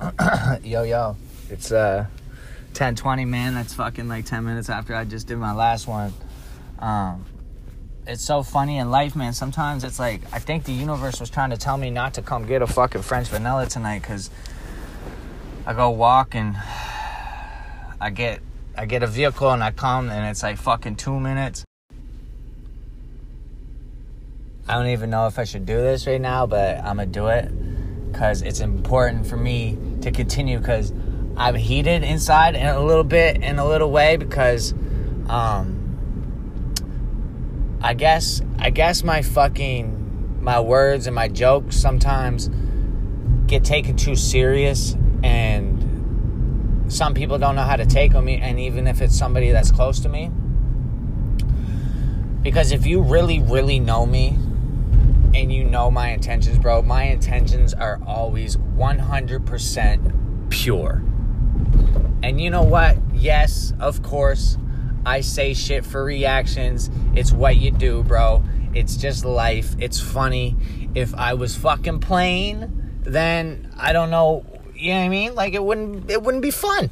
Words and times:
yo, 0.62 0.82
yo. 0.82 1.16
It's 1.50 1.72
uh 1.72 2.06
10:20, 2.72 3.26
man. 3.26 3.54
That's 3.54 3.74
fucking 3.74 4.08
like 4.08 4.24
10 4.24 4.44
minutes 4.44 4.70
after 4.70 4.94
I 4.94 5.04
just 5.04 5.26
did 5.26 5.36
my 5.36 5.52
last 5.52 5.86
one. 5.86 6.14
Um 6.78 7.26
it's 8.06 8.24
so 8.24 8.42
funny 8.42 8.78
in 8.78 8.90
life, 8.90 9.14
man. 9.14 9.34
Sometimes 9.34 9.84
it's 9.84 9.98
like 9.98 10.22
I 10.32 10.38
think 10.38 10.64
the 10.64 10.72
universe 10.72 11.20
was 11.20 11.28
trying 11.28 11.50
to 11.50 11.58
tell 11.58 11.76
me 11.76 11.90
not 11.90 12.14
to 12.14 12.22
come 12.22 12.46
get 12.46 12.62
a 12.62 12.66
fucking 12.66 13.02
French 13.02 13.28
vanilla 13.28 13.66
tonight 13.66 14.02
cuz 14.02 14.30
I 15.66 15.74
go 15.74 15.90
walk 15.90 16.34
and 16.34 16.56
I 18.00 18.08
get 18.08 18.40
I 18.78 18.86
get 18.86 19.02
a 19.02 19.06
vehicle 19.06 19.50
and 19.50 19.62
I 19.62 19.70
come 19.70 20.08
and 20.08 20.26
it's 20.30 20.42
like 20.42 20.56
fucking 20.56 20.96
2 20.96 21.20
minutes. 21.20 21.64
I 24.66 24.74
don't 24.74 24.86
even 24.86 25.10
know 25.10 25.26
if 25.26 25.38
I 25.38 25.44
should 25.44 25.66
do 25.66 25.76
this 25.76 26.06
right 26.06 26.20
now, 26.20 26.46
but 26.46 26.78
I'm 26.78 26.96
gonna 26.96 27.06
do 27.06 27.26
it 27.26 27.52
because 28.10 28.42
it's 28.42 28.60
important 28.60 29.26
for 29.26 29.36
me 29.36 29.78
to 30.02 30.10
continue 30.10 30.58
because 30.58 30.92
I'm 31.36 31.54
heated 31.54 32.02
inside 32.02 32.54
in 32.54 32.66
a 32.66 32.80
little 32.80 33.04
bit, 33.04 33.42
in 33.42 33.58
a 33.58 33.66
little 33.66 33.90
way, 33.90 34.16
because 34.16 34.72
um, 35.28 35.76
I 37.82 37.94
guess 37.94 38.42
I 38.58 38.70
guess 38.70 39.02
my 39.02 39.22
fucking 39.22 40.42
my 40.42 40.60
words 40.60 41.06
and 41.06 41.14
my 41.14 41.28
jokes 41.28 41.76
sometimes 41.76 42.50
get 43.46 43.64
taken 43.64 43.96
too 43.96 44.16
serious, 44.16 44.96
and 45.22 46.92
some 46.92 47.14
people 47.14 47.38
don't 47.38 47.54
know 47.54 47.62
how 47.62 47.76
to 47.76 47.86
take 47.86 48.14
on 48.14 48.24
me 48.24 48.36
and 48.36 48.58
even 48.58 48.86
if 48.86 49.00
it's 49.00 49.16
somebody 49.16 49.52
that's 49.52 49.70
close 49.70 50.00
to 50.00 50.08
me. 50.08 50.30
Because 52.42 52.72
if 52.72 52.86
you 52.86 53.00
really, 53.02 53.38
really 53.38 53.78
know 53.78 54.04
me, 54.04 54.36
and 55.34 55.52
you 55.52 55.64
know 55.64 55.90
my 55.90 56.08
intentions, 56.08 56.58
bro. 56.58 56.82
My 56.82 57.04
intentions 57.04 57.74
are 57.74 58.00
always 58.06 58.56
100% 58.56 60.50
pure. 60.50 61.02
And 62.22 62.40
you 62.40 62.50
know 62.50 62.62
what? 62.62 62.98
Yes, 63.14 63.72
of 63.80 64.02
course, 64.02 64.58
I 65.06 65.20
say 65.20 65.54
shit 65.54 65.86
for 65.86 66.04
reactions. 66.04 66.90
It's 67.14 67.32
what 67.32 67.56
you 67.56 67.70
do, 67.70 68.02
bro. 68.02 68.42
It's 68.74 68.96
just 68.96 69.24
life. 69.24 69.74
It's 69.78 70.00
funny. 70.00 70.56
If 70.94 71.14
I 71.14 71.34
was 71.34 71.56
fucking 71.56 72.00
plain, 72.00 73.00
then 73.02 73.72
I 73.76 73.92
don't 73.92 74.10
know, 74.10 74.44
you 74.74 74.92
know 74.92 74.98
what 74.98 75.04
I 75.04 75.08
mean? 75.08 75.34
Like 75.34 75.54
it 75.54 75.62
wouldn't 75.62 76.10
it 76.10 76.22
wouldn't 76.22 76.42
be 76.42 76.50
fun. 76.50 76.90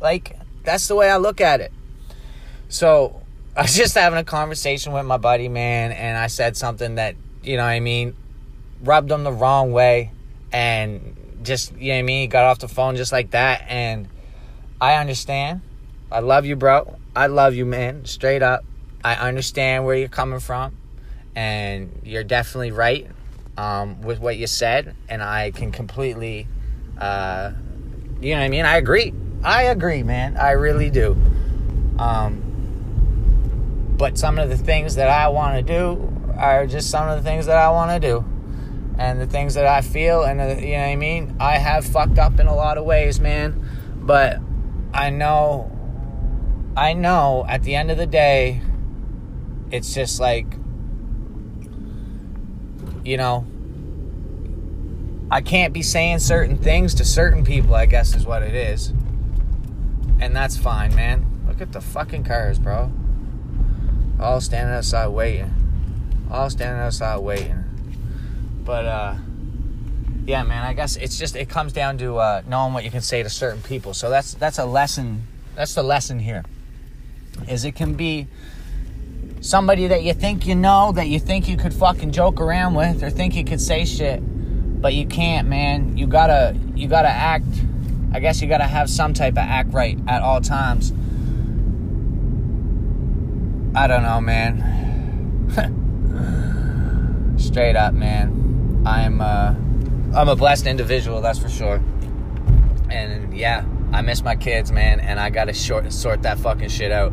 Like 0.00 0.38
that's 0.64 0.88
the 0.88 0.94
way 0.94 1.10
I 1.10 1.16
look 1.16 1.40
at 1.40 1.60
it. 1.60 1.72
So, 2.68 3.20
I 3.56 3.62
was 3.62 3.76
just 3.76 3.94
having 3.94 4.18
a 4.18 4.24
conversation 4.24 4.92
with 4.92 5.04
my 5.04 5.18
buddy, 5.18 5.48
man, 5.48 5.92
and 5.92 6.16
I 6.16 6.28
said 6.28 6.56
something 6.56 6.94
that 6.94 7.16
you 7.42 7.56
know 7.56 7.64
what 7.64 7.70
I 7.70 7.80
mean, 7.80 8.16
rubbed 8.82 9.10
him 9.10 9.24
the 9.24 9.32
wrong 9.32 9.72
way 9.72 10.12
and 10.52 11.16
just, 11.42 11.76
you 11.76 11.88
know 11.88 11.94
what 11.94 11.98
I 11.98 12.02
mean, 12.02 12.20
he 12.22 12.26
got 12.26 12.44
off 12.44 12.58
the 12.58 12.68
phone 12.68 12.96
just 12.96 13.12
like 13.12 13.30
that. 13.32 13.64
And 13.68 14.08
I 14.80 14.94
understand. 14.94 15.62
I 16.10 16.20
love 16.20 16.44
you, 16.46 16.56
bro. 16.56 16.96
I 17.16 17.26
love 17.26 17.54
you, 17.54 17.64
man. 17.64 18.04
Straight 18.04 18.42
up. 18.42 18.64
I 19.04 19.14
understand 19.14 19.84
where 19.84 19.96
you're 19.96 20.08
coming 20.08 20.40
from. 20.40 20.76
And 21.34 22.02
you're 22.04 22.24
definitely 22.24 22.72
right 22.72 23.06
um, 23.56 24.02
with 24.02 24.20
what 24.20 24.36
you 24.36 24.46
said. 24.46 24.94
And 25.08 25.22
I 25.22 25.50
can 25.50 25.72
completely, 25.72 26.46
uh, 26.98 27.52
you 28.20 28.34
know 28.34 28.40
what 28.40 28.44
I 28.44 28.48
mean? 28.48 28.66
I 28.66 28.76
agree. 28.76 29.14
I 29.42 29.64
agree, 29.64 30.02
man. 30.02 30.36
I 30.36 30.52
really 30.52 30.90
do. 30.90 31.16
Um, 31.98 32.50
but 33.96 34.18
some 34.18 34.38
of 34.38 34.48
the 34.48 34.56
things 34.56 34.96
that 34.96 35.08
I 35.08 35.28
want 35.28 35.56
to 35.56 35.62
do 35.62 36.12
are 36.36 36.66
just 36.66 36.90
some 36.90 37.08
of 37.08 37.22
the 37.22 37.28
things 37.28 37.46
that 37.46 37.56
I 37.56 37.70
want 37.70 37.90
to 37.90 38.08
do. 38.08 38.24
And 38.98 39.20
the 39.20 39.26
things 39.26 39.54
that 39.54 39.66
I 39.66 39.80
feel 39.80 40.22
and 40.22 40.38
you 40.60 40.72
know 40.72 40.78
what 40.78 40.86
I 40.86 40.96
mean? 40.96 41.36
I 41.40 41.58
have 41.58 41.84
fucked 41.84 42.18
up 42.18 42.38
in 42.38 42.46
a 42.46 42.54
lot 42.54 42.78
of 42.78 42.84
ways 42.84 43.20
man. 43.20 43.68
But 43.96 44.38
I 44.92 45.10
know 45.10 45.70
I 46.76 46.92
know 46.92 47.44
at 47.48 47.62
the 47.62 47.74
end 47.74 47.90
of 47.90 47.96
the 47.96 48.06
day 48.06 48.60
it's 49.70 49.94
just 49.94 50.20
like 50.20 50.46
you 53.02 53.16
know 53.16 53.46
I 55.30 55.40
can't 55.40 55.72
be 55.72 55.82
saying 55.82 56.18
certain 56.18 56.58
things 56.58 56.94
to 56.96 57.04
certain 57.04 57.44
people 57.44 57.74
I 57.74 57.86
guess 57.86 58.14
is 58.14 58.26
what 58.26 58.42
it 58.42 58.54
is. 58.54 58.88
And 60.20 60.36
that's 60.36 60.56
fine 60.56 60.94
man. 60.94 61.44
Look 61.48 61.60
at 61.60 61.72
the 61.72 61.80
fucking 61.80 62.24
cars 62.24 62.58
bro. 62.58 62.92
All 64.20 64.40
standing 64.40 64.74
outside 64.74 65.08
waiting 65.08 65.61
all 66.32 66.50
standing 66.50 66.80
outside 66.80 67.18
waiting. 67.18 67.62
But 68.64 68.86
uh, 68.86 69.14
yeah, 70.26 70.42
man, 70.42 70.64
I 70.64 70.72
guess 70.72 70.96
it's 70.96 71.18
just 71.18 71.36
it 71.36 71.48
comes 71.48 71.72
down 71.72 71.98
to 71.98 72.16
uh, 72.16 72.42
knowing 72.46 72.72
what 72.72 72.84
you 72.84 72.90
can 72.90 73.02
say 73.02 73.22
to 73.22 73.30
certain 73.30 73.62
people. 73.62 73.94
So 73.94 74.08
that's 74.10 74.34
that's 74.34 74.58
a 74.58 74.64
lesson. 74.64 75.26
That's 75.54 75.74
the 75.74 75.82
lesson 75.82 76.18
here. 76.20 76.44
Is 77.48 77.64
it 77.64 77.74
can 77.74 77.94
be 77.94 78.28
somebody 79.40 79.88
that 79.88 80.04
you 80.04 80.14
think 80.14 80.46
you 80.46 80.54
know 80.54 80.92
that 80.92 81.08
you 81.08 81.18
think 81.18 81.48
you 81.48 81.56
could 81.56 81.74
fucking 81.74 82.12
joke 82.12 82.40
around 82.40 82.74
with 82.74 83.02
or 83.02 83.10
think 83.10 83.34
you 83.34 83.44
could 83.44 83.60
say 83.60 83.84
shit, 83.84 84.20
but 84.80 84.94
you 84.94 85.06
can't, 85.06 85.48
man. 85.48 85.96
You 85.96 86.06
gotta 86.06 86.56
you 86.74 86.88
gotta 86.88 87.08
act. 87.08 87.46
I 88.14 88.20
guess 88.20 88.40
you 88.40 88.48
gotta 88.48 88.64
have 88.64 88.88
some 88.88 89.12
type 89.14 89.32
of 89.32 89.38
act 89.38 89.72
right 89.72 89.98
at 90.06 90.22
all 90.22 90.40
times. 90.40 90.92
I 93.74 93.86
don't 93.86 94.02
know, 94.02 94.20
man. 94.20 94.81
Straight 97.52 97.76
up, 97.76 97.92
man. 97.92 98.82
I'm 98.86 99.20
uh, 99.20 99.54
I'm 100.18 100.28
a 100.30 100.34
blessed 100.34 100.66
individual, 100.66 101.20
that's 101.20 101.38
for 101.38 101.50
sure. 101.50 101.82
And 102.88 103.36
yeah, 103.36 103.66
I 103.92 104.00
miss 104.00 104.22
my 104.24 104.36
kids, 104.36 104.72
man, 104.72 105.00
and 105.00 105.20
I 105.20 105.28
gotta 105.28 105.52
short, 105.52 105.92
sort 105.92 106.22
that 106.22 106.38
fucking 106.38 106.70
shit 106.70 106.90
out. 106.90 107.12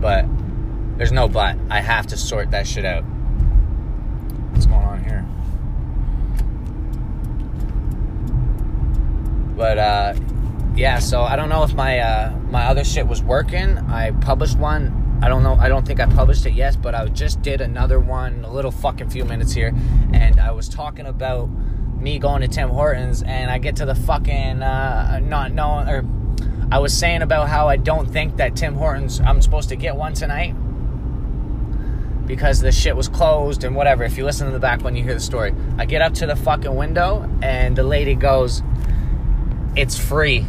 But 0.00 0.24
there's 0.96 1.12
no 1.12 1.28
but. 1.28 1.58
I 1.68 1.82
have 1.82 2.06
to 2.06 2.16
sort 2.16 2.50
that 2.52 2.66
shit 2.66 2.86
out. 2.86 3.02
What's 4.52 4.64
going 4.64 4.80
on 4.86 5.04
here? 5.04 5.26
But 9.54 9.76
uh, 9.76 10.14
yeah, 10.76 10.98
so 10.98 11.20
I 11.20 11.36
don't 11.36 11.50
know 11.50 11.62
if 11.62 11.74
my 11.74 11.98
uh, 11.98 12.34
my 12.48 12.64
other 12.64 12.84
shit 12.84 13.06
was 13.06 13.22
working. 13.22 13.76
I 13.76 14.12
published 14.12 14.56
one 14.56 15.03
I 15.22 15.28
don't 15.28 15.42
know. 15.42 15.54
I 15.54 15.68
don't 15.68 15.86
think 15.86 16.00
I 16.00 16.06
published 16.06 16.44
it 16.46 16.52
yet, 16.52 16.76
but 16.82 16.94
I 16.94 17.06
just 17.08 17.40
did 17.42 17.60
another 17.60 17.98
one, 17.98 18.44
a 18.44 18.52
little 18.52 18.70
fucking 18.70 19.10
few 19.10 19.24
minutes 19.24 19.52
here, 19.52 19.74
and 20.12 20.38
I 20.38 20.50
was 20.50 20.68
talking 20.68 21.06
about 21.06 21.48
me 21.98 22.18
going 22.18 22.42
to 22.42 22.48
Tim 22.48 22.68
Hortons, 22.68 23.22
and 23.22 23.50
I 23.50 23.58
get 23.58 23.76
to 23.76 23.86
the 23.86 23.94
fucking 23.94 24.62
uh, 24.62 25.20
not 25.22 25.52
knowing, 25.52 25.88
or 25.88 26.04
I 26.70 26.78
was 26.78 26.92
saying 26.92 27.22
about 27.22 27.48
how 27.48 27.68
I 27.68 27.76
don't 27.76 28.10
think 28.10 28.36
that 28.36 28.56
Tim 28.56 28.74
Hortons. 28.74 29.20
I'm 29.20 29.40
supposed 29.40 29.70
to 29.70 29.76
get 29.76 29.96
one 29.96 30.12
tonight 30.12 30.54
because 32.26 32.60
the 32.60 32.72
shit 32.72 32.96
was 32.96 33.08
closed 33.08 33.64
and 33.64 33.76
whatever. 33.76 34.04
If 34.04 34.18
you 34.18 34.24
listen 34.24 34.46
to 34.46 34.52
the 34.52 34.58
back 34.58 34.82
when 34.82 34.96
you 34.96 35.04
hear 35.04 35.14
the 35.14 35.20
story, 35.20 35.54
I 35.78 35.84
get 35.86 36.02
up 36.02 36.14
to 36.14 36.26
the 36.26 36.36
fucking 36.36 36.74
window, 36.74 37.30
and 37.42 37.76
the 37.76 37.84
lady 37.84 38.14
goes, 38.14 38.62
"It's 39.76 39.98
free." 39.98 40.46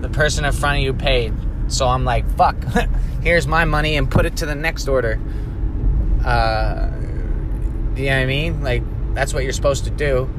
The 0.00 0.08
person 0.10 0.44
in 0.44 0.52
front 0.52 0.78
of 0.78 0.84
you 0.84 0.92
paid. 0.92 1.32
So 1.68 1.88
I'm 1.88 2.04
like, 2.04 2.28
fuck. 2.36 2.56
here's 3.22 3.46
my 3.46 3.64
money 3.64 3.96
and 3.96 4.10
put 4.10 4.24
it 4.26 4.36
to 4.36 4.46
the 4.46 4.54
next 4.54 4.88
order. 4.88 5.20
Uh, 6.24 6.90
you 7.96 8.06
know 8.06 8.16
what 8.16 8.22
I 8.22 8.26
mean? 8.26 8.62
Like, 8.62 8.82
that's 9.14 9.34
what 9.34 9.42
you're 9.42 9.52
supposed 9.52 9.84
to 9.84 9.90
do. 9.90 10.30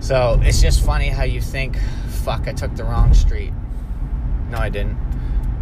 So 0.00 0.40
it's 0.42 0.62
just 0.62 0.84
funny 0.84 1.08
how 1.08 1.24
you 1.24 1.40
think, 1.40 1.78
fuck, 2.24 2.46
I 2.46 2.52
took 2.52 2.74
the 2.74 2.84
wrong 2.84 3.12
street. 3.12 3.52
No, 4.50 4.58
I 4.58 4.68
didn't. 4.68 4.96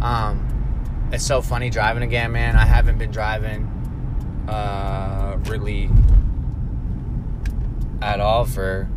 Um, 0.01 1.09
it's 1.11 1.25
so 1.25 1.41
funny 1.41 1.69
driving 1.69 2.03
again, 2.03 2.31
man. 2.31 2.55
I 2.55 2.65
haven't 2.65 2.97
been 2.97 3.11
driving 3.11 3.65
uh, 4.47 5.37
really 5.45 5.89
at 8.01 8.19
all 8.19 8.45
for. 8.45 8.89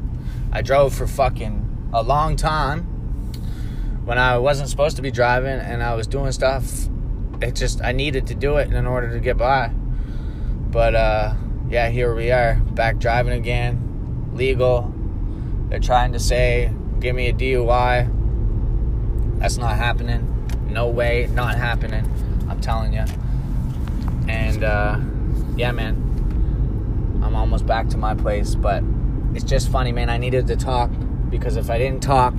I 0.52 0.62
drove 0.62 0.94
for 0.94 1.06
fucking 1.06 1.90
a 1.92 2.02
long 2.02 2.36
time 2.36 2.97
when 4.08 4.16
I 4.16 4.38
wasn't 4.38 4.70
supposed 4.70 4.96
to 4.96 5.02
be 5.02 5.10
driving 5.10 5.60
and 5.60 5.82
I 5.82 5.94
was 5.94 6.06
doing 6.06 6.32
stuff. 6.32 6.88
It 7.42 7.54
just 7.54 7.84
I 7.84 7.92
needed 7.92 8.28
to 8.28 8.34
do 8.34 8.56
it 8.56 8.72
in 8.72 8.86
order 8.86 9.12
to 9.12 9.20
get 9.20 9.36
by. 9.36 9.68
But 9.68 10.94
uh, 10.94 11.34
yeah, 11.68 11.90
here 11.90 12.14
we 12.14 12.30
are 12.30 12.54
back 12.54 12.96
driving 12.96 13.34
again, 13.34 14.30
legal. 14.32 14.90
They're 15.68 15.78
trying 15.78 16.14
to 16.14 16.18
say 16.18 16.72
give 17.00 17.14
me 17.14 17.28
a 17.28 17.34
DUI. 17.34 18.08
That's 19.40 19.58
not 19.58 19.76
happening. 19.76 20.24
No 20.70 20.88
way, 20.88 21.28
not 21.34 21.56
happening. 21.56 22.10
I'm 22.48 22.62
telling 22.62 22.94
you. 22.94 23.04
And 24.26 24.64
uh, 24.64 24.98
yeah, 25.54 25.72
man, 25.72 25.96
I'm 27.22 27.36
almost 27.36 27.66
back 27.66 27.88
to 27.90 27.98
my 27.98 28.14
place, 28.14 28.54
but 28.54 28.82
it's 29.34 29.44
just 29.44 29.70
funny, 29.70 29.92
man. 29.92 30.08
I 30.08 30.16
needed 30.16 30.46
to 30.46 30.56
talk 30.56 30.90
because 31.28 31.56
if 31.56 31.68
I 31.68 31.76
didn't 31.76 32.02
talk, 32.02 32.32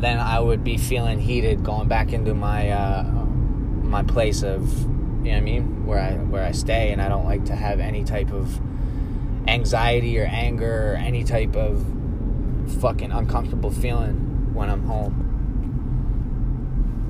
then 0.00 0.20
I 0.20 0.38
would 0.38 0.62
be 0.62 0.76
feeling 0.76 1.18
heated 1.18 1.64
going 1.64 1.88
back 1.88 2.12
into 2.12 2.34
my 2.34 2.70
uh, 2.70 3.02
my 3.02 4.02
place 4.02 4.42
of 4.42 4.70
you 4.80 4.86
know 4.86 5.30
what 5.30 5.36
I 5.36 5.40
mean 5.40 5.86
where 5.86 5.98
I 5.98 6.12
where 6.12 6.44
I 6.44 6.52
stay 6.52 6.92
and 6.92 7.02
I 7.02 7.08
don't 7.08 7.24
like 7.24 7.46
to 7.46 7.56
have 7.56 7.80
any 7.80 8.04
type 8.04 8.32
of 8.32 8.60
anxiety 9.48 10.18
or 10.20 10.24
anger 10.24 10.92
or 10.92 10.96
any 10.96 11.24
type 11.24 11.56
of 11.56 11.84
fucking 12.80 13.10
uncomfortable 13.10 13.70
feeling 13.70 14.54
when 14.54 14.70
I'm 14.70 14.84
home. 14.84 15.27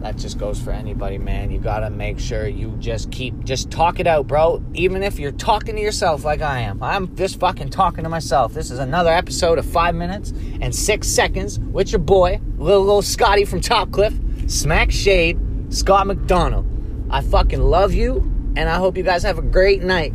That 0.00 0.16
just 0.16 0.38
goes 0.38 0.60
for 0.60 0.70
anybody, 0.70 1.18
man. 1.18 1.50
You 1.50 1.58
gotta 1.58 1.90
make 1.90 2.18
sure 2.18 2.46
you 2.46 2.76
just 2.78 3.10
keep, 3.10 3.44
just 3.44 3.70
talk 3.70 3.98
it 3.98 4.06
out, 4.06 4.26
bro. 4.26 4.62
Even 4.74 5.02
if 5.02 5.18
you're 5.18 5.32
talking 5.32 5.74
to 5.74 5.82
yourself 5.82 6.24
like 6.24 6.40
I 6.40 6.60
am. 6.60 6.82
I'm 6.82 7.14
just 7.16 7.40
fucking 7.40 7.70
talking 7.70 8.04
to 8.04 8.10
myself. 8.10 8.54
This 8.54 8.70
is 8.70 8.78
another 8.78 9.10
episode 9.10 9.58
of 9.58 9.66
five 9.66 9.94
minutes 9.94 10.32
and 10.60 10.74
six 10.74 11.08
seconds 11.08 11.58
with 11.58 11.90
your 11.90 11.98
boy, 11.98 12.40
little, 12.56 12.82
little 12.82 13.02
Scotty 13.02 13.44
from 13.44 13.60
Top 13.60 13.90
Cliff, 13.90 14.14
Smack 14.46 14.92
Shade, 14.92 15.38
Scott 15.70 16.06
McDonald. 16.06 16.66
I 17.10 17.20
fucking 17.20 17.60
love 17.60 17.92
you, 17.92 18.18
and 18.56 18.68
I 18.68 18.76
hope 18.76 18.96
you 18.96 19.02
guys 19.02 19.22
have 19.24 19.38
a 19.38 19.42
great 19.42 19.82
night. 19.82 20.14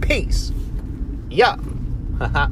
Peace. 0.00 0.52
Yeah. 1.28 1.56